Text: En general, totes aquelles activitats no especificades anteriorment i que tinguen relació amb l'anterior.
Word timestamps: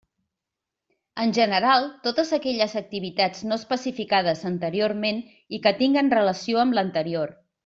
En 1.23 1.33
general, 1.37 1.85
totes 2.07 2.31
aquelles 2.37 2.73
activitats 2.81 3.43
no 3.51 3.59
especificades 3.63 4.43
anteriorment 4.55 5.21
i 5.59 5.65
que 5.67 5.75
tinguen 5.85 6.11
relació 6.19 6.65
amb 6.65 6.79
l'anterior. 6.81 7.37